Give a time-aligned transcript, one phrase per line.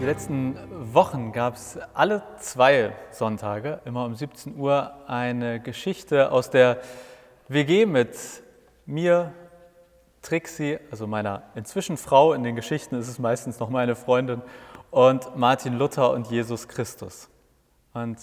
[0.00, 0.56] Die letzten
[0.94, 6.80] Wochen gab es alle zwei Sonntage, immer um 17 Uhr, eine Geschichte aus der
[7.48, 8.16] WG mit
[8.86, 9.34] mir,
[10.22, 12.32] Trixie, also meiner inzwischen Frau.
[12.32, 14.40] In den Geschichten ist es meistens noch meine Freundin
[14.90, 17.28] und Martin Luther und Jesus Christus.
[17.92, 18.16] Und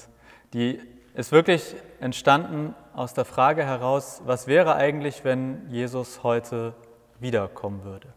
[0.53, 0.81] die
[1.13, 6.73] ist wirklich entstanden aus der Frage heraus, was wäre eigentlich, wenn Jesus heute
[7.19, 8.07] wiederkommen würde?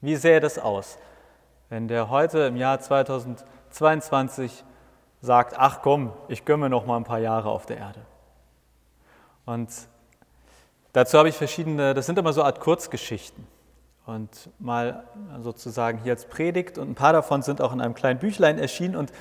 [0.00, 0.96] Wie sähe das aus,
[1.70, 4.64] wenn der heute im Jahr 2022
[5.22, 8.00] sagt, ach komm, ich gönne noch mal ein paar Jahre auf der Erde?
[9.46, 9.70] Und
[10.92, 13.46] dazu habe ich verschiedene, das sind immer so Art Kurzgeschichten.
[14.04, 15.04] Und mal
[15.40, 18.96] sozusagen hier als Predigt und ein paar davon sind auch in einem kleinen Büchlein erschienen
[18.96, 19.12] und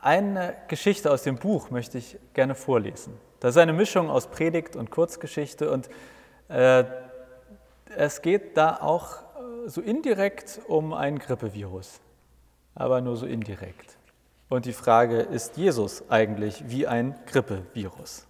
[0.00, 3.12] eine Geschichte aus dem Buch möchte ich gerne vorlesen.
[3.40, 5.90] Das ist eine Mischung aus Predigt und Kurzgeschichte und
[6.48, 6.84] äh,
[7.96, 9.18] es geht da auch
[9.66, 12.00] so indirekt um ein Grippevirus,
[12.74, 13.96] aber nur so indirekt.
[14.48, 18.26] Und die Frage, ist Jesus eigentlich wie ein Grippevirus?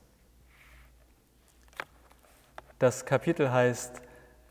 [2.78, 4.00] Das Kapitel heißt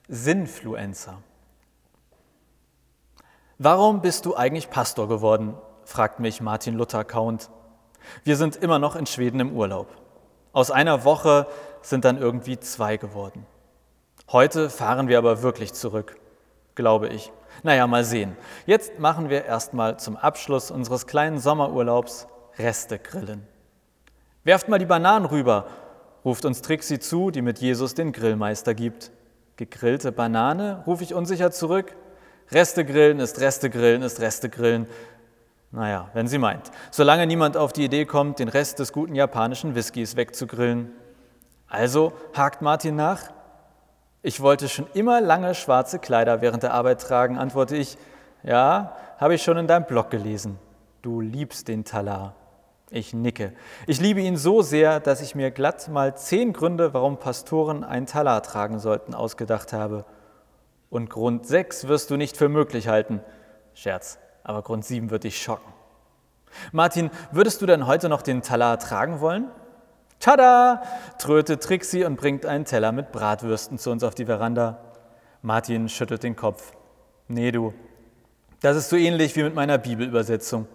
[0.08, 1.22] Sinnfluencer.
[3.58, 5.56] Warum bist du eigentlich Pastor geworden?
[5.84, 7.50] fragt mich Martin Luther Count.
[8.24, 9.88] Wir sind immer noch in Schweden im Urlaub.
[10.54, 11.48] Aus einer Woche
[11.82, 13.46] sind dann irgendwie zwei geworden.
[14.32, 16.19] Heute fahren wir aber wirklich zurück,
[16.80, 17.30] glaube ich.
[17.62, 18.38] Naja, mal sehen.
[18.66, 22.26] Jetzt machen wir erstmal zum Abschluss unseres kleinen Sommerurlaubs
[22.58, 23.46] Reste grillen.
[24.46, 25.68] Werft mal die Bananen rüber,
[26.24, 29.12] ruft uns Trixie zu, die mit Jesus den Grillmeister gibt.
[29.58, 31.98] Gegrillte Banane, rufe ich unsicher zurück.
[32.50, 34.88] Reste grillen ist Reste grillen ist Reste grillen.
[35.72, 36.72] Naja, wenn sie meint.
[36.92, 40.94] Solange niemand auf die Idee kommt, den Rest des guten japanischen Whiskys wegzugrillen.
[41.68, 43.20] Also hakt Martin nach.
[44.22, 47.98] Ich wollte schon immer lange schwarze Kleider während der Arbeit tragen, antworte ich.
[48.44, 50.60] Ja, habe ich schon in deinem Blog gelesen.
[51.02, 52.36] Du liebst den Talar.
[52.90, 53.54] Ich nicke.
[53.88, 58.08] Ich liebe ihn so sehr, dass ich mir glatt mal zehn Gründe, warum Pastoren einen
[58.08, 60.06] Talar tragen sollten, ausgedacht habe.
[60.90, 63.22] Und Grund sechs wirst du nicht für möglich halten.
[63.74, 64.18] Scherz
[64.50, 65.72] aber Grund 7 wird dich schocken.
[66.72, 69.48] Martin, würdest du denn heute noch den Talar tragen wollen?
[70.20, 70.84] Tada!
[71.18, 74.80] tröte Trixie und bringt einen Teller mit Bratwürsten zu uns auf die Veranda.
[75.42, 76.74] Martin schüttelt den Kopf.
[77.28, 77.74] Nee, du.
[78.62, 80.68] Das ist so ähnlich wie mit meiner Bibelübersetzung.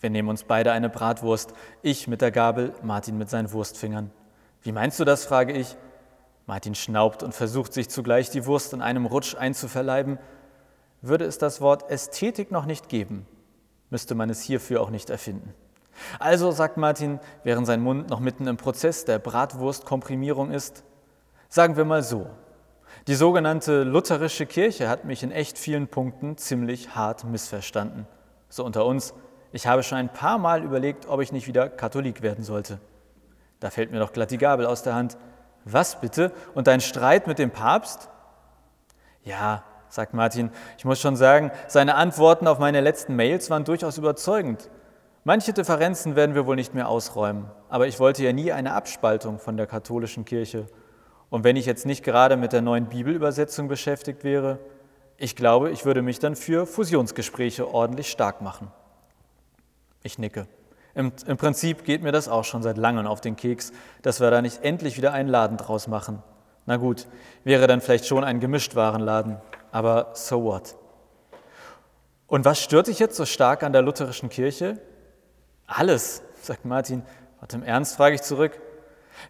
[0.00, 1.52] Wir nehmen uns beide eine Bratwurst.
[1.82, 4.10] Ich mit der Gabel, Martin mit seinen Wurstfingern.
[4.62, 5.24] Wie meinst du das?
[5.24, 5.76] frage ich.
[6.46, 10.18] Martin schnaubt und versucht sich zugleich die Wurst in einem Rutsch einzuverleiben
[11.06, 13.26] würde es das Wort Ästhetik noch nicht geben,
[13.90, 15.52] müsste man es hierfür auch nicht erfinden.
[16.18, 20.84] Also, sagt Martin, während sein Mund noch mitten im Prozess der Bratwurstkomprimierung ist,
[21.48, 22.26] sagen wir mal so,
[23.06, 28.06] die sogenannte lutherische Kirche hat mich in echt vielen Punkten ziemlich hart missverstanden.
[28.48, 29.14] So unter uns,
[29.52, 32.78] ich habe schon ein paar Mal überlegt, ob ich nicht wieder Katholik werden sollte.
[33.60, 35.16] Da fällt mir doch glatt die Gabel aus der Hand.
[35.64, 36.32] Was bitte?
[36.54, 38.08] Und dein Streit mit dem Papst?
[39.22, 40.50] Ja, sagt Martin.
[40.76, 44.68] Ich muss schon sagen, seine Antworten auf meine letzten Mails waren durchaus überzeugend.
[45.26, 49.38] Manche Differenzen werden wir wohl nicht mehr ausräumen, aber ich wollte ja nie eine Abspaltung
[49.38, 50.66] von der katholischen Kirche.
[51.30, 54.58] Und wenn ich jetzt nicht gerade mit der neuen Bibelübersetzung beschäftigt wäre,
[55.16, 58.70] ich glaube, ich würde mich dann für Fusionsgespräche ordentlich stark machen.
[60.02, 60.46] Ich nicke.
[60.94, 64.30] Im, Im, Prinzip geht mir das auch schon seit langem auf den Keks, dass wir
[64.30, 66.22] da nicht endlich wieder einen Laden draus machen.
[66.66, 67.06] Na gut,
[67.44, 69.38] wäre dann vielleicht schon ein Gemischtwarenladen,
[69.72, 70.76] aber so what?
[72.26, 74.78] Und was stört dich jetzt so stark an der lutherischen Kirche?
[75.66, 77.02] Alles, sagt Martin.
[77.40, 78.60] Warte, im Ernst frage ich zurück.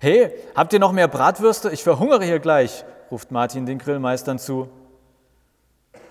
[0.00, 1.70] Hey, habt ihr noch mehr Bratwürste?
[1.70, 4.68] Ich verhungere hier gleich, ruft Martin den Grillmeistern zu.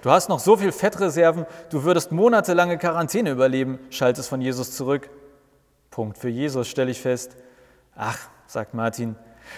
[0.02, 4.76] Du hast noch so viel Fettreserven, du würdest monatelange Quarantäne überleben, schallt es von Jesus
[4.76, 5.10] zurück.
[5.92, 7.38] Punkt für Jesus, stelle ich fest.
[7.96, 8.18] Ach,
[8.48, 9.16] sagt Martin,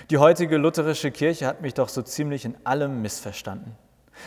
[0.10, 3.76] die heutige lutherische Kirche hat mich doch so ziemlich in allem missverstanden.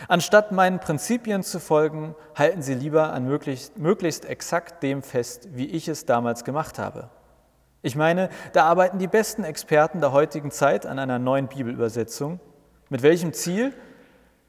[0.07, 5.67] Anstatt meinen Prinzipien zu folgen, halten sie lieber an möglichst, möglichst exakt dem fest, wie
[5.67, 7.09] ich es damals gemacht habe.
[7.81, 12.39] Ich meine, da arbeiten die besten Experten der heutigen Zeit an einer neuen Bibelübersetzung.
[12.89, 13.73] Mit welchem Ziel?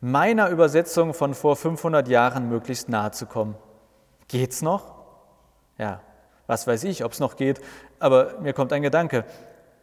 [0.00, 3.54] Meiner Übersetzung von vor 500 Jahren möglichst nahe zu kommen.
[4.28, 4.94] Geht's noch?
[5.78, 6.00] Ja,
[6.46, 7.60] was weiß ich, ob es noch geht,
[7.98, 9.25] aber mir kommt ein Gedanke.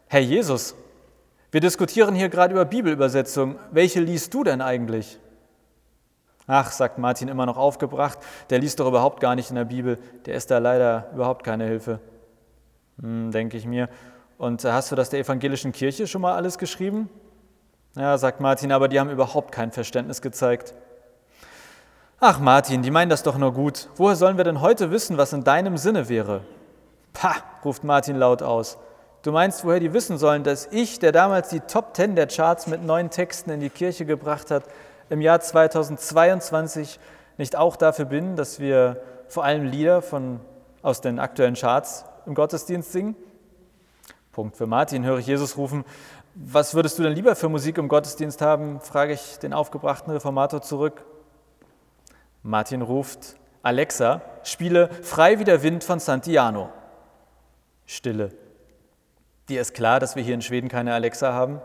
[0.07, 0.75] Herr Jesus,
[1.51, 3.57] wir diskutieren hier gerade über Bibelübersetzung.
[3.71, 5.19] Welche liest du denn eigentlich?
[6.47, 9.99] Ach, sagt Martin immer noch aufgebracht, der liest doch überhaupt gar nicht in der Bibel,
[10.25, 11.99] der ist da leider überhaupt keine Hilfe.
[13.01, 13.89] Hm, denke ich mir.
[14.37, 17.09] Und hast du das der evangelischen Kirche schon mal alles geschrieben?
[17.97, 20.73] Ja, sagt Martin, aber die haben überhaupt kein Verständnis gezeigt.
[22.19, 23.89] Ach Martin, die meinen das doch nur gut.
[23.95, 26.41] Woher sollen wir denn heute wissen, was in deinem Sinne wäre?
[27.13, 27.35] Pah,
[27.65, 28.77] ruft Martin laut aus.
[29.23, 32.67] Du meinst, woher die wissen sollen, dass ich, der damals die Top Ten der Charts
[32.67, 34.63] mit neuen Texten in die Kirche gebracht hat,
[35.09, 36.99] im Jahr 2022
[37.37, 40.39] nicht auch dafür bin, dass wir vor allem Lieder von,
[40.81, 43.15] aus den aktuellen Charts im Gottesdienst singen?
[44.31, 45.83] Punkt für Martin, höre ich Jesus rufen.
[46.35, 48.79] Was würdest du denn lieber für Musik im Gottesdienst haben?
[48.81, 51.03] frage ich den aufgebrachten Reformator zurück.
[52.43, 56.69] Martin ruft, Alexa, spiele Frei wie der Wind von Santiano.
[57.85, 58.31] Stille.
[59.49, 61.61] Dir ist klar, dass wir hier in Schweden keine Alexa haben?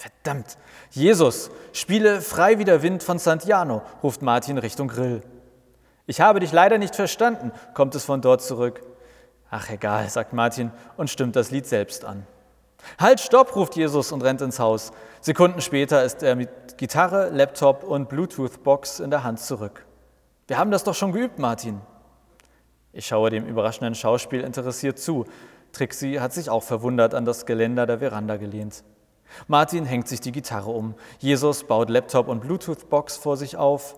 [0.00, 0.56] Verdammt.
[0.92, 5.20] Jesus, spiele Frei wie der Wind von Santiano, ruft Martin Richtung Grill.
[6.06, 8.80] Ich habe dich leider nicht verstanden, kommt es von dort zurück.
[9.50, 12.26] Ach egal, sagt Martin und stimmt das Lied selbst an.
[12.98, 14.92] Halt, stopp, ruft Jesus und rennt ins Haus.
[15.20, 19.84] Sekunden später ist er mit Gitarre, Laptop und Bluetooth-Box in der Hand zurück.
[20.46, 21.78] Wir haben das doch schon geübt, Martin.
[22.94, 25.26] Ich schaue dem überraschenden Schauspiel interessiert zu.
[25.72, 28.82] Trixie hat sich auch verwundert an das Geländer der Veranda gelehnt.
[29.48, 30.94] Martin hängt sich die Gitarre um.
[31.18, 33.96] Jesus baut Laptop und Bluetooth-Box vor sich auf.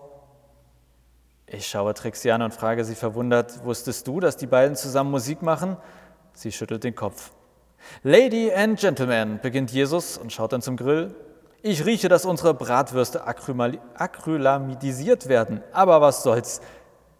[1.45, 5.41] Ich schaue Trixie an und frage sie verwundert, wusstest du, dass die beiden zusammen Musik
[5.41, 5.77] machen?
[6.33, 7.31] Sie schüttelt den Kopf.
[8.01, 11.13] Lady and Gentlemen, beginnt Jesus und schaut dann zum Grill.
[11.61, 16.61] Ich rieche, dass unsere Bratwürste acrylamidisiert werden, aber was soll's.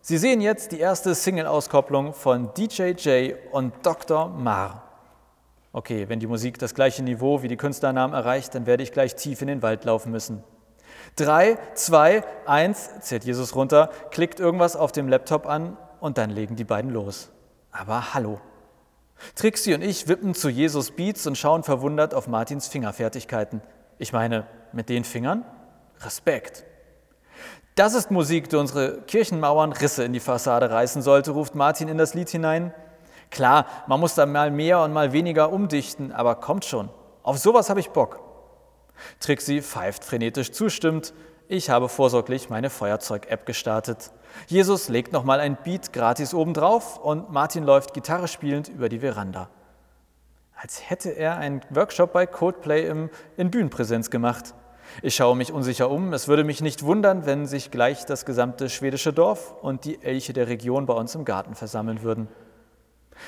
[0.01, 4.27] Sie sehen jetzt die erste Single-Auskopplung von DJJ und Dr.
[4.27, 4.82] Mar.
[5.75, 9.15] Okay, wenn die Musik das gleiche Niveau wie die Künstlernamen erreicht, dann werde ich gleich
[9.15, 10.43] tief in den Wald laufen müssen.
[11.15, 16.55] Drei, zwei, eins, zählt Jesus runter, klickt irgendwas auf dem Laptop an und dann legen
[16.55, 17.31] die beiden los.
[17.71, 18.39] Aber hallo.
[19.35, 23.61] Trixie und ich wippen zu Jesus Beats und schauen verwundert auf Martins Fingerfertigkeiten.
[23.97, 25.43] Ich meine, mit den Fingern?
[26.01, 26.65] Respekt.
[27.73, 31.97] Das ist Musik, die unsere Kirchenmauern Risse in die Fassade reißen sollte, ruft Martin in
[31.97, 32.73] das Lied hinein.
[33.33, 36.89] Klar, man muss da mal mehr und mal weniger umdichten, aber kommt schon.
[37.21, 38.19] Auf sowas habe ich Bock.
[39.19, 41.13] Trixie pfeift frenetisch zustimmt.
[41.50, 44.12] Ich habe vorsorglich meine Feuerzeug-App gestartet.
[44.47, 49.50] Jesus legt nochmal ein Beat gratis obendrauf und Martin läuft Gitarre spielend über die Veranda
[50.63, 54.53] als hätte er einen Workshop bei Coldplay im, in Bühnenpräsenz gemacht.
[55.01, 56.13] Ich schaue mich unsicher um.
[56.13, 60.31] Es würde mich nicht wundern, wenn sich gleich das gesamte schwedische Dorf und die Elche
[60.31, 62.29] der Region bei uns im Garten versammeln würden.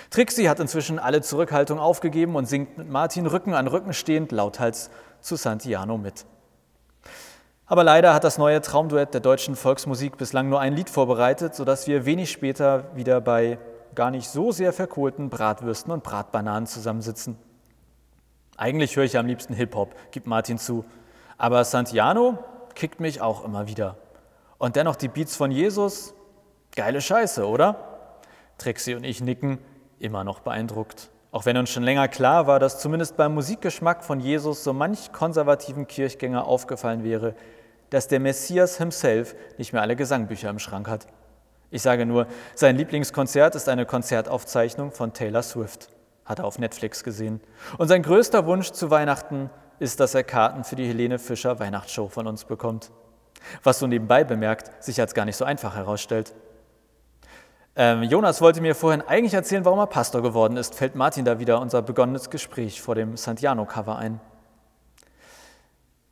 [0.09, 4.89] Trixie hat inzwischen alle Zurückhaltung aufgegeben und singt mit Martin Rücken an Rücken stehend lauthals
[5.21, 6.25] zu Santiano mit.
[7.67, 11.87] Aber leider hat das neue Traumduett der deutschen Volksmusik bislang nur ein Lied vorbereitet, sodass
[11.87, 13.57] wir wenig später wieder bei
[13.95, 17.37] gar nicht so sehr verkohlten Bratwürsten und Bratbananen zusammensitzen.
[18.57, 20.85] Eigentlich höre ich am liebsten Hip-Hop, gibt Martin zu.
[21.37, 22.37] Aber Santiano
[22.75, 23.97] kickt mich auch immer wieder.
[24.57, 26.13] Und dennoch die Beats von Jesus,
[26.75, 28.09] geile Scheiße, oder?
[28.57, 29.57] Trixie und ich nicken,
[29.99, 31.09] immer noch beeindruckt.
[31.31, 35.11] Auch wenn uns schon länger klar war, dass zumindest beim Musikgeschmack von Jesus so manch
[35.11, 37.35] konservativen Kirchgänger aufgefallen wäre,
[37.89, 41.07] dass der Messias himself nicht mehr alle Gesangbücher im Schrank hat.
[41.71, 45.89] Ich sage nur, sein Lieblingskonzert ist eine Konzertaufzeichnung von Taylor Swift,
[46.23, 47.41] hat er auf Netflix gesehen.
[47.77, 49.49] Und sein größter Wunsch zu Weihnachten
[49.79, 52.91] ist, dass er Karten für die Helene Fischer Weihnachtsshow von uns bekommt.
[53.63, 56.33] Was so nebenbei bemerkt sich als gar nicht so einfach herausstellt.
[57.77, 61.39] Ähm, Jonas wollte mir vorhin eigentlich erzählen, warum er Pastor geworden ist, fällt Martin da
[61.39, 64.21] wieder unser begonnenes Gespräch vor dem Santiano-Cover ein.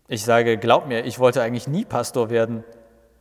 [0.09, 2.65] Ich sage, glaub mir, ich wollte eigentlich nie Pastor werden,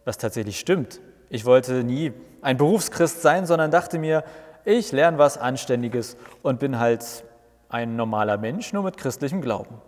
[0.05, 1.01] was tatsächlich stimmt.
[1.29, 4.25] Ich wollte nie ein Berufschrist sein, sondern dachte mir,
[4.65, 7.25] ich lerne was Anständiges und bin halt
[7.69, 9.81] ein normaler Mensch, nur mit christlichem Glauben.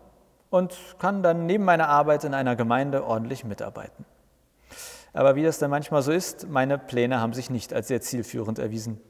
[0.50, 4.04] Und kann dann neben meiner Arbeit in einer Gemeinde ordentlich mitarbeiten.
[5.14, 8.58] Aber wie das dann manchmal so ist, meine Pläne haben sich nicht als sehr zielführend
[8.58, 9.00] erwiesen.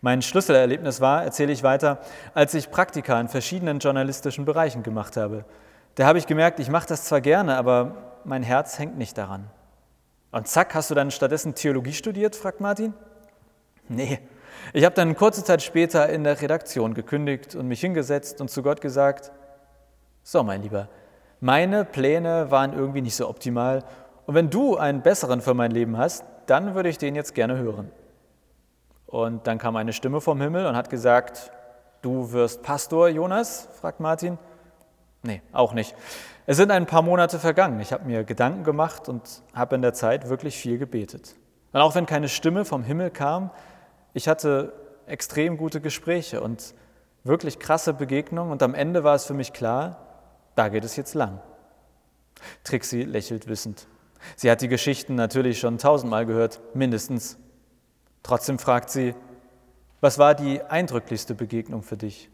[0.00, 2.00] Mein Schlüsselerlebnis war, erzähle ich weiter,
[2.34, 5.44] als ich Praktika in verschiedenen journalistischen Bereichen gemacht habe.
[5.94, 9.48] Da habe ich gemerkt, ich mache das zwar gerne, aber mein Herz hängt nicht daran.
[10.32, 12.92] Und zack, hast du dann stattdessen Theologie studiert, fragt Martin.
[13.88, 14.18] Nee,
[14.72, 18.62] ich habe dann kurze Zeit später in der Redaktion gekündigt und mich hingesetzt und zu
[18.62, 19.32] Gott gesagt,
[20.22, 20.88] so mein Lieber,
[21.40, 23.84] meine Pläne waren irgendwie nicht so optimal
[24.28, 27.56] und wenn du einen besseren für mein Leben hast, dann würde ich den jetzt gerne
[27.56, 27.90] hören.
[29.06, 31.50] Und dann kam eine Stimme vom Himmel und hat gesagt,
[32.02, 33.70] du wirst Pastor, Jonas?
[33.80, 34.36] fragt Martin.
[35.22, 35.96] Nee, auch nicht.
[36.44, 37.80] Es sind ein paar Monate vergangen.
[37.80, 39.22] Ich habe mir Gedanken gemacht und
[39.54, 41.34] habe in der Zeit wirklich viel gebetet.
[41.72, 43.50] Und auch wenn keine Stimme vom Himmel kam,
[44.12, 44.74] ich hatte
[45.06, 46.74] extrem gute Gespräche und
[47.24, 50.06] wirklich krasse Begegnungen und am Ende war es für mich klar,
[50.54, 51.40] da geht es jetzt lang.
[52.62, 53.86] Trixie lächelt wissend.
[54.36, 57.38] Sie hat die Geschichten natürlich schon tausendmal gehört, mindestens.
[58.22, 59.14] Trotzdem fragt sie,
[60.00, 62.30] was war die eindrücklichste Begegnung für dich?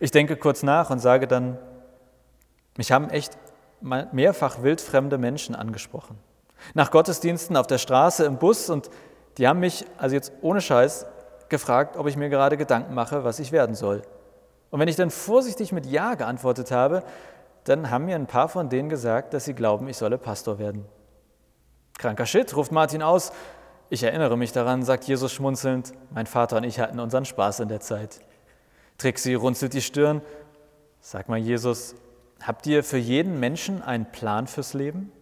[0.00, 1.58] Ich denke kurz nach und sage dann,
[2.76, 3.36] mich haben echt
[3.80, 6.18] mehrfach wildfremde Menschen angesprochen.
[6.74, 8.90] Nach Gottesdiensten auf der Straße, im Bus und
[9.38, 11.06] die haben mich, also jetzt ohne Scheiß,
[11.48, 14.02] gefragt, ob ich mir gerade Gedanken mache, was ich werden soll.
[14.70, 17.02] Und wenn ich dann vorsichtig mit Ja geantwortet habe,
[17.64, 20.84] dann haben mir ein paar von denen gesagt, dass sie glauben, ich solle Pastor werden.
[21.98, 23.32] Kranker Shit, ruft Martin aus.
[23.88, 25.92] Ich erinnere mich daran, sagt Jesus schmunzelnd.
[26.10, 28.20] Mein Vater und ich hatten unseren Spaß in der Zeit.
[28.98, 30.22] Trixie runzelt die Stirn.
[31.00, 31.94] Sag mal, Jesus,
[32.42, 35.12] habt ihr für jeden Menschen einen Plan fürs Leben?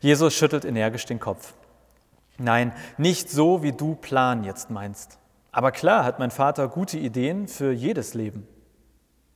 [0.00, 1.54] Jesus schüttelt energisch den Kopf.
[2.36, 5.18] Nein, nicht so, wie du Plan jetzt meinst.
[5.50, 8.46] Aber klar hat mein Vater gute Ideen für jedes Leben.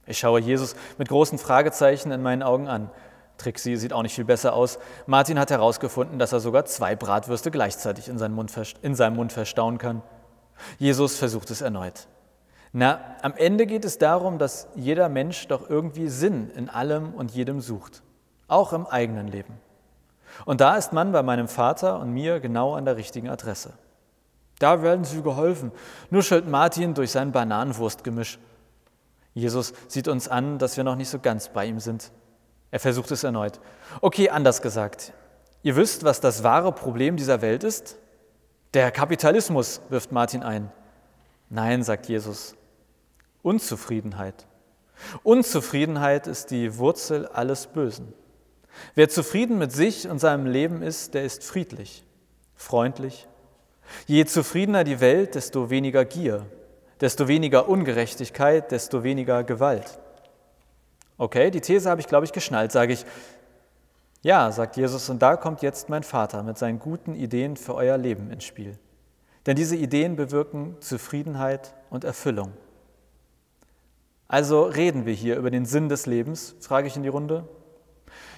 [0.06, 2.90] Ich schaue Jesus mit großen Fragezeichen in meinen Augen an.
[3.38, 4.78] Trixie sieht auch nicht viel besser aus.
[5.06, 9.78] Martin hat herausgefunden, dass er sogar zwei Bratwürste gleichzeitig in, Mund, in seinem Mund verstauen
[9.78, 10.02] kann.
[10.78, 12.06] Jesus versucht es erneut.
[12.72, 17.32] Na, am Ende geht es darum, dass jeder Mensch doch irgendwie Sinn in allem und
[17.32, 18.02] jedem sucht,
[18.48, 19.54] auch im eigenen Leben.
[20.46, 23.74] Und da ist man bei meinem Vater und mir genau an der richtigen Adresse.
[24.58, 25.72] Da werden sie geholfen,
[26.10, 28.38] nuschelt Martin durch sein Bananenwurstgemisch.
[29.34, 32.10] Jesus sieht uns an, dass wir noch nicht so ganz bei ihm sind.
[32.72, 33.60] Er versucht es erneut.
[34.00, 35.12] Okay, anders gesagt.
[35.62, 37.98] Ihr wisst, was das wahre Problem dieser Welt ist?
[38.74, 40.72] Der Kapitalismus, wirft Martin ein.
[41.50, 42.56] Nein, sagt Jesus.
[43.42, 44.46] Unzufriedenheit.
[45.22, 48.14] Unzufriedenheit ist die Wurzel alles Bösen.
[48.94, 52.06] Wer zufrieden mit sich und seinem Leben ist, der ist friedlich,
[52.54, 53.28] freundlich.
[54.06, 56.46] Je zufriedener die Welt, desto weniger Gier,
[57.02, 59.98] desto weniger Ungerechtigkeit, desto weniger Gewalt.
[61.22, 63.06] Okay, die These habe ich, glaube ich, geschnallt, sage ich.
[64.22, 67.96] Ja, sagt Jesus, und da kommt jetzt mein Vater mit seinen guten Ideen für euer
[67.96, 68.76] Leben ins Spiel.
[69.46, 72.52] Denn diese Ideen bewirken Zufriedenheit und Erfüllung.
[74.26, 77.48] Also reden wir hier über den Sinn des Lebens, frage ich in die Runde.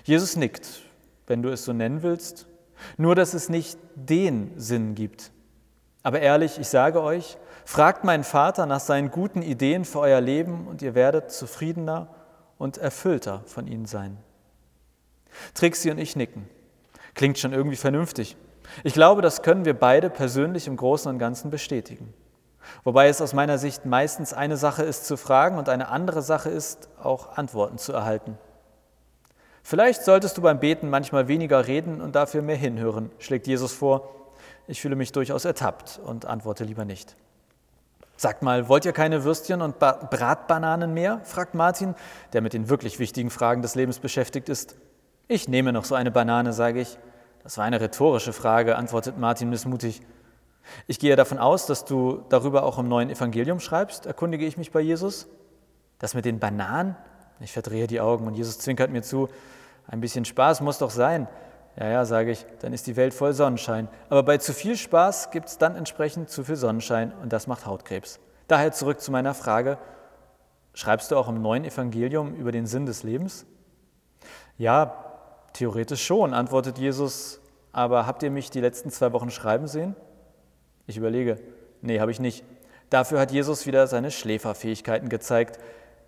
[0.02, 0.82] Jesus nickt,
[1.26, 2.46] wenn du es so nennen willst,
[2.98, 5.32] nur dass es nicht den Sinn gibt.
[6.02, 10.66] Aber ehrlich, ich sage euch, fragt meinen Vater nach seinen guten Ideen für euer Leben
[10.66, 12.08] und ihr werdet zufriedener
[12.58, 14.16] und erfüllter von ihnen sein.
[15.54, 16.49] Trixie und ich nicken.
[17.14, 18.37] Klingt schon irgendwie vernünftig.
[18.82, 22.12] Ich glaube, das können wir beide persönlich im Großen und Ganzen bestätigen.
[22.82, 26.49] Wobei es aus meiner Sicht meistens eine Sache ist zu fragen und eine andere Sache
[26.49, 28.38] ist, auch Antworten zu erhalten.
[29.62, 34.11] Vielleicht solltest du beim Beten manchmal weniger reden und dafür mehr hinhören, schlägt Jesus vor.
[34.66, 37.16] Ich fühle mich durchaus ertappt und antworte lieber nicht.
[38.16, 41.21] Sagt mal, wollt ihr keine Würstchen und ba Bratbananen mehr?
[41.25, 41.94] fragt Martin,
[42.33, 44.76] der mit den wirklich wichtigen Fragen des Lebens beschäftigt ist.
[45.26, 46.99] Ich nehme noch so eine Banane, sage ich.
[47.42, 50.00] Das war eine rhetorische Frage, antwortet Martin missmutig.
[50.87, 54.71] Ich gehe davon aus, dass du darüber auch im neuen Evangelium schreibst, erkundige ich mich
[54.71, 55.26] bei Jesus.
[55.99, 56.97] Das mit den Bananen?
[57.40, 59.28] Ich verdrehe die Augen und Jesus zwinkert mir zu.
[59.87, 61.28] Ein bisschen Spaß muss doch sein.
[61.76, 63.88] Ja, ja, sage ich, dann ist die Welt voll Sonnenschein.
[64.09, 67.66] Aber bei zu viel Spaß gibt es dann entsprechend zu viel Sonnenschein und das macht
[67.66, 68.21] Hautkrebs.
[68.47, 69.78] Daher zurück zu meiner Frage,
[70.73, 73.47] schreibst du auch im neuen Evangelium über den Sinn des Lebens?
[74.57, 75.04] Ja,
[75.52, 77.40] theoretisch schon, antwortet Jesus,
[77.73, 79.97] aber habt ihr mich die letzten zwei Wochen schreiben sehen?
[80.87, 81.40] Ich überlege,
[81.81, 82.45] nee, habe ich nicht.
[82.90, 85.59] Dafür hat Jesus wieder seine Schläferfähigkeiten gezeigt.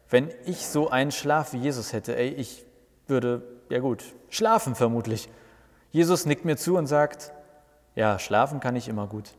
[0.09, 2.65] Wenn ich so einen Schlaf wie Jesus hätte, ey, ich
[3.09, 5.29] würde, ja gut, schlafen vermutlich.
[5.97, 7.33] Jesus nickt mir zu und sagt,
[7.95, 9.33] ja, schlafen kann ich immer gut.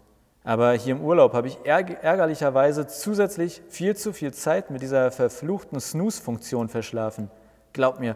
[0.44, 5.80] Aber hier im Urlaub habe ich ärgerlicherweise zusätzlich viel zu viel Zeit mit dieser verfluchten
[5.80, 7.30] Snooze-Funktion verschlafen.
[7.74, 8.16] Glaub mir,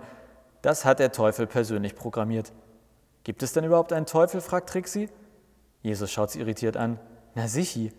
[0.64, 2.52] das hat der Teufel persönlich programmiert.
[3.24, 4.42] Gibt es denn überhaupt einen Teufel?
[4.42, 5.10] fragt Trixie.
[5.84, 7.00] Jesus schaut sie irritiert an.
[7.36, 7.94] Na sichi.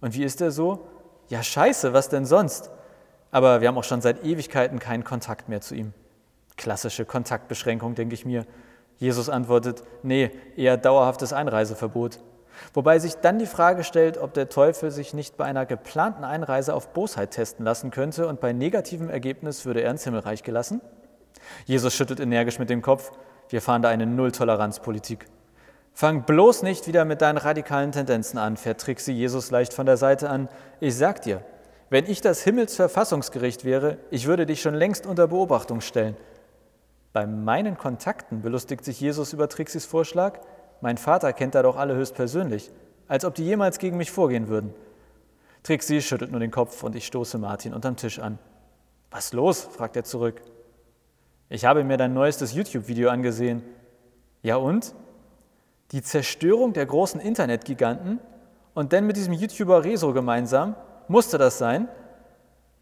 [0.00, 0.88] Und wie ist er so?
[1.28, 2.70] Ja, scheiße, was denn sonst?
[3.30, 5.92] Aber wir haben auch schon seit Ewigkeiten keinen Kontakt mehr zu ihm.
[6.56, 8.46] Klassische Kontaktbeschränkung, denke ich mir.
[8.98, 12.20] Jesus antwortet, nee, eher dauerhaftes Einreiseverbot.
[12.72, 16.74] Wobei sich dann die Frage stellt, ob der Teufel sich nicht bei einer geplanten Einreise
[16.74, 20.80] auf Bosheit testen lassen könnte und bei negativem Ergebnis würde er ins Himmelreich gelassen?
[21.66, 23.10] Jesus schüttelt energisch mit dem Kopf,
[23.48, 25.26] wir fahren da eine Nulltoleranzpolitik.
[25.92, 29.96] Fang bloß nicht wieder mit deinen radikalen Tendenzen an, vertrick sie Jesus leicht von der
[29.96, 30.48] Seite an.
[30.80, 31.42] Ich sag dir,
[31.90, 36.16] wenn ich das Himmelsverfassungsgericht wäre, ich würde dich schon längst unter Beobachtung stellen.
[37.14, 40.40] Bei meinen Kontakten belustigt sich Jesus über Trixis Vorschlag.
[40.80, 42.72] Mein Vater kennt da doch alle höchstpersönlich,
[43.06, 44.74] als ob die jemals gegen mich vorgehen würden.
[45.62, 48.40] Trixie schüttelt nur den Kopf und ich stoße Martin unterm Tisch an.
[49.12, 49.60] Was los?
[49.60, 50.42] fragt er zurück.
[51.48, 53.62] Ich habe mir dein neuestes YouTube-Video angesehen.
[54.42, 54.92] Ja und?
[55.92, 58.18] Die Zerstörung der großen Internetgiganten
[58.74, 60.74] und dann mit diesem YouTuber Rezo gemeinsam?
[61.06, 61.88] Musste das sein?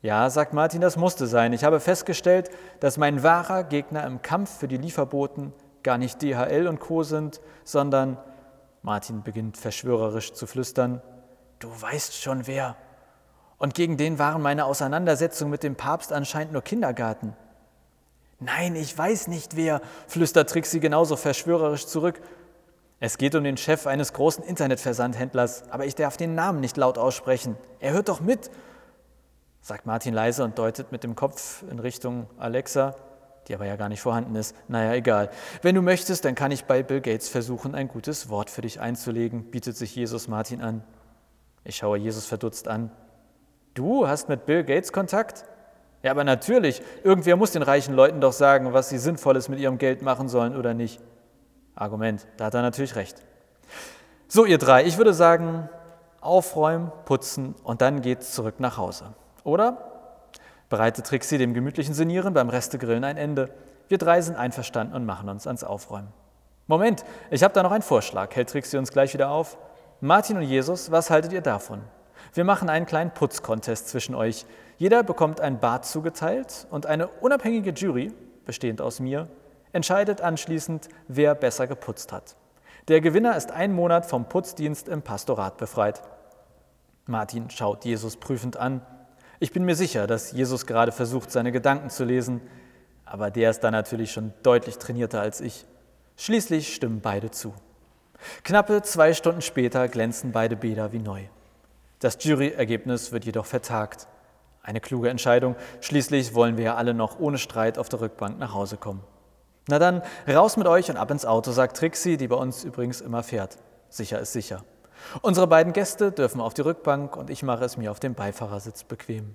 [0.02, 1.52] Ja, sagt Martin, das musste sein.
[1.52, 5.52] Ich habe festgestellt, dass mein wahrer Gegner im Kampf für die Lieferboten
[5.84, 7.04] gar nicht DHL und Co.
[7.04, 8.18] sind, sondern,
[8.82, 11.00] Martin beginnt verschwörerisch zu flüstern,
[11.60, 12.76] du weißt schon wer.
[13.58, 17.36] Und gegen den waren meine Auseinandersetzungen mit dem Papst anscheinend nur Kindergarten.
[18.40, 22.20] Nein, ich weiß nicht wer, flüstert Trixie genauso verschwörerisch zurück.
[22.98, 26.98] Es geht um den Chef eines großen Internetversandhändlers, aber ich darf den Namen nicht laut
[26.98, 27.56] aussprechen.
[27.78, 28.50] Er hört doch mit,
[29.62, 32.96] sagt Martin leise und deutet mit dem Kopf in Richtung Alexa,
[33.46, 34.54] die aber ja gar nicht vorhanden ist.
[34.68, 35.30] Naja, egal.
[35.62, 38.80] Wenn du möchtest, dann kann ich bei Bill Gates versuchen, ein gutes Wort für dich
[38.80, 40.82] einzulegen, bietet sich Jesus Martin an.
[41.64, 42.90] Ich schaue Jesus verdutzt an.
[43.74, 45.44] Du hast mit Bill Gates Kontakt?
[46.02, 49.78] Ja, aber natürlich, irgendwer muss den reichen Leuten doch sagen, was sie Sinnvolles mit ihrem
[49.78, 51.00] Geld machen sollen oder nicht.
[51.76, 53.22] Argument, da hat er natürlich recht.
[54.26, 55.68] So, ihr drei, ich würde sagen,
[56.20, 59.14] aufräumen, putzen und dann geht's zurück nach Hause.
[59.44, 59.78] Oder?
[60.68, 63.50] Bereitet Trixie dem gemütlichen Sinieren beim Restegrillen ein Ende.
[63.88, 66.08] Wir drei sind einverstanden und machen uns ans Aufräumen.
[66.66, 69.58] Moment, ich habe da noch einen Vorschlag, hält Trixie uns gleich wieder auf.
[70.00, 71.82] Martin und Jesus, was haltet ihr davon?
[72.34, 74.46] Wir machen einen kleinen Putzcontest zwischen euch.
[74.78, 78.12] Jeder bekommt ein Bad zugeteilt und eine unabhängige Jury,
[78.46, 79.28] bestehend aus mir,
[79.72, 82.36] entscheidet anschließend, wer besser geputzt hat.
[82.88, 86.02] Der Gewinner ist ein Monat vom Putzdienst im Pastorat befreit.
[87.06, 88.80] Martin schaut Jesus prüfend an.
[89.42, 92.40] Ich bin mir sicher, dass Jesus gerade versucht, seine Gedanken zu lesen,
[93.04, 95.66] aber der ist da natürlich schon deutlich trainierter als ich.
[96.16, 97.52] Schließlich stimmen beide zu.
[98.44, 101.22] Knappe zwei Stunden später glänzen beide Bäder wie neu.
[101.98, 104.06] Das Juryergebnis wird jedoch vertagt.
[104.62, 105.56] Eine kluge Entscheidung.
[105.80, 109.02] Schließlich wollen wir ja alle noch ohne Streit auf der Rückbank nach Hause kommen.
[109.66, 113.00] Na dann, raus mit euch und ab ins Auto, sagt Trixie, die bei uns übrigens
[113.00, 113.58] immer fährt.
[113.88, 114.62] Sicher ist sicher.
[115.20, 118.84] Unsere beiden Gäste dürfen auf die Rückbank und ich mache es mir auf dem Beifahrersitz
[118.84, 119.34] bequem.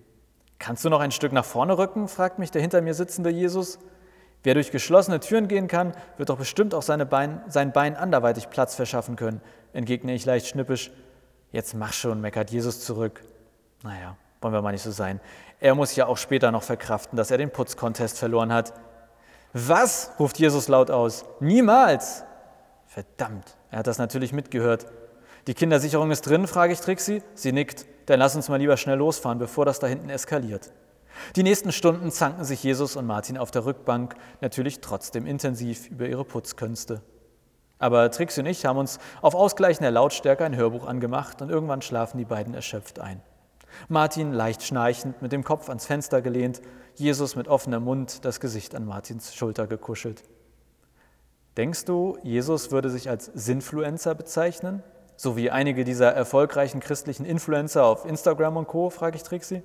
[0.60, 2.08] Kannst du noch ein Stück nach vorne rücken?
[2.08, 3.80] fragt mich der hinter mir sitzende Jesus.
[4.44, 8.50] Wer durch geschlossene Türen gehen kann, wird doch bestimmt auch seine Bein, sein Bein anderweitig
[8.50, 9.42] Platz verschaffen können,
[9.74, 10.92] entgegne ich leicht schnippisch.
[11.52, 13.24] Jetzt mach schon, meckert Jesus zurück.
[13.84, 15.20] Naja, wollen wir mal nicht so sein.
[15.60, 18.74] Er muss ja auch später noch verkraften, dass er den Putzcontest verloren hat.
[19.54, 20.12] Was?
[20.20, 21.26] ruft Jesus laut aus.
[21.40, 22.24] Niemals!
[22.86, 24.88] Verdammt, er hat das natürlich mitgehört.
[25.48, 27.24] Die Kindersicherung ist drin, frage ich Trixie.
[27.34, 27.86] Sie nickt.
[28.08, 30.74] Dann lass uns mal lieber schnell losfahren, bevor das da hinten eskaliert.
[31.38, 36.08] Die nächsten Stunden zanken sich Jesus und Martin auf der Rückbank, natürlich trotzdem intensiv über
[36.08, 37.02] ihre Putzkünste.
[37.80, 42.18] Aber Trixie und ich haben uns auf ausgleichender Lautstärke ein Hörbuch angemacht und irgendwann schlafen
[42.18, 43.22] die beiden erschöpft ein.
[43.88, 46.62] Martin leicht schnarchend, mit dem Kopf ans Fenster gelehnt,
[46.96, 50.24] Jesus mit offenem Mund, das Gesicht an Martins Schulter gekuschelt.
[51.56, 54.84] Denkst du, Jesus würde sich als Sinfluencer bezeichnen?
[55.20, 59.64] So wie einige dieser erfolgreichen christlichen Influencer auf Instagram und Co., frage ich Trixie.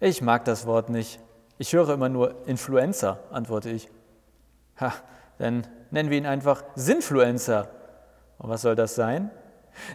[0.00, 1.18] Ich mag das Wort nicht.
[1.56, 3.88] Ich höre immer nur Influencer, antworte ich.
[4.78, 4.92] Ha,
[5.38, 7.68] dann nennen wir ihn einfach Sinfluencer.
[8.36, 9.30] Und was soll das sein?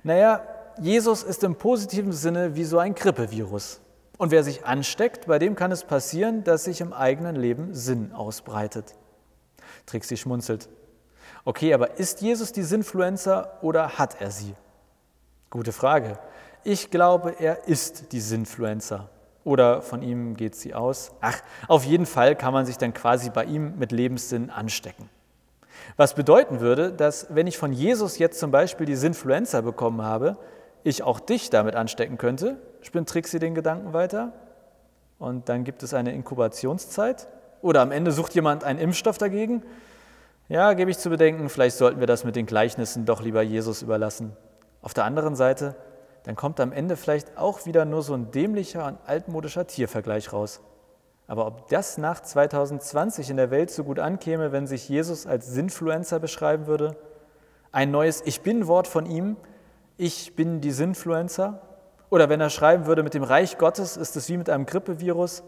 [0.03, 0.41] Naja,
[0.79, 3.81] Jesus ist im positiven Sinne wie so ein Grippevirus.
[4.17, 8.13] Und wer sich ansteckt, bei dem kann es passieren, dass sich im eigenen Leben Sinn
[8.13, 8.95] ausbreitet.
[9.85, 10.69] Trixie schmunzelt.
[11.47, 14.53] Okay, aber ist Jesus die Sinfluencer oder hat er sie?
[15.49, 16.19] Gute Frage.
[16.65, 19.09] Ich glaube, er ist die Sinfluencer.
[19.45, 21.13] Oder von ihm geht sie aus.
[21.21, 25.09] Ach, auf jeden Fall kann man sich dann quasi bei ihm mit Lebenssinn anstecken.
[25.95, 30.35] Was bedeuten würde, dass wenn ich von Jesus jetzt zum Beispiel die Sinfluencer bekommen habe,
[30.83, 34.33] ich auch dich damit anstecken könnte, spinnt Trixie den Gedanken weiter.
[35.17, 37.29] Und dann gibt es eine Inkubationszeit.
[37.61, 39.63] Oder am Ende sucht jemand einen Impfstoff dagegen.
[40.49, 43.81] Ja, gebe ich zu bedenken, vielleicht sollten wir das mit den Gleichnissen doch lieber Jesus
[43.81, 44.31] überlassen.
[44.81, 45.75] Auf der anderen Seite,
[46.23, 50.61] dann kommt am Ende vielleicht auch wieder nur so ein dämlicher und altmodischer Tiervergleich raus.
[51.27, 55.47] Aber ob das nach 2020 in der Welt so gut ankäme, wenn sich Jesus als
[55.47, 56.95] Sinfluencer beschreiben würde,
[57.73, 59.35] ein neues Ich bin-Wort von ihm,
[59.97, 61.61] ich bin die Sinfluencer,
[62.09, 65.43] oder wenn er schreiben würde, mit dem Reich Gottes ist es wie mit einem Grippevirus.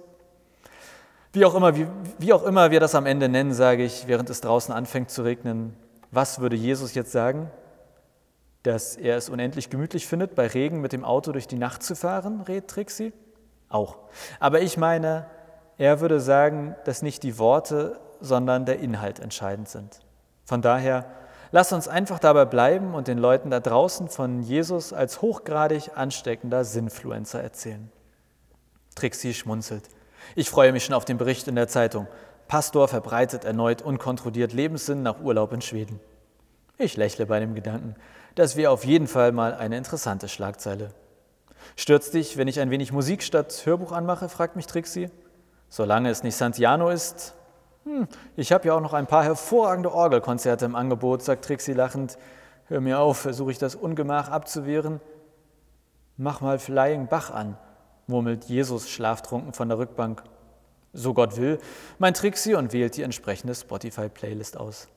[1.32, 1.88] Wie auch, immer, wie,
[2.18, 5.24] wie auch immer wir das am Ende nennen, sage ich, während es draußen anfängt zu
[5.24, 5.76] regnen,
[6.12, 7.52] was würde Jesus jetzt sagen?
[8.64, 11.96] Dass er es unendlich gemütlich findet, bei Regen mit dem Auto durch die Nacht zu
[11.96, 13.14] fahren, redet Trixie?
[13.70, 13.98] Auch.
[14.40, 15.28] Aber ich meine,
[15.78, 20.02] er würde sagen, dass nicht die Worte, sondern der Inhalt entscheidend sind.
[20.46, 21.06] Von daher
[21.52, 26.64] Lass uns einfach dabei bleiben und den Leuten da draußen von Jesus als hochgradig ansteckender
[26.64, 27.92] Sinfluencer erzählen.
[28.94, 29.84] Trixie schmunzelt.
[30.36, 32.08] Ich freue mich schon auf den Bericht in der Zeitung.
[32.48, 36.00] Pastor verbreitet erneut unkontrolliert Lebenssinn nach Urlaub in Schweden.
[36.78, 37.96] Ich lächle bei dem Gedanken.
[38.36, 40.90] Das wäre auf jeden Fall mal eine interessante Schlagzeile.
[41.76, 44.30] Stürzt dich, wenn ich ein wenig Musik statt Hörbuch anmache?
[44.30, 45.10] fragt mich Trixie.
[45.70, 47.36] Solange es nicht Santiano ist.
[47.84, 52.18] Hm, ich habe ja auch noch ein paar hervorragende Orgelkonzerte im Angebot, sagt Trixie lachend.
[52.68, 55.00] Hör mir auf, versuche ich das Ungemach abzuwehren.
[56.18, 57.58] Mach mal Flying Bach an,
[58.10, 60.24] murmelt Jesus schlaftrunken von der Rückbank.
[60.92, 61.60] So Gott will,
[62.00, 64.88] mein Trixie und wählt die entsprechende Spotify-Playlist aus.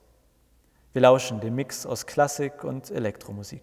[0.94, 3.62] Wir lauschen dem Mix aus Klassik und Elektromusik.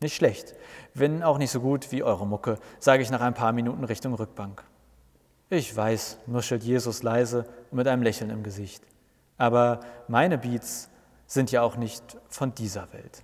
[0.00, 0.54] Nicht schlecht,
[0.94, 4.14] wenn auch nicht so gut wie eure Mucke, sage ich nach ein paar Minuten Richtung
[4.14, 4.62] Rückbank.
[5.50, 8.82] Ich weiß, nuschelt Jesus leise und mit einem Lächeln im Gesicht.
[9.38, 10.90] Aber meine Beats
[11.26, 13.22] sind ja auch nicht von dieser Welt.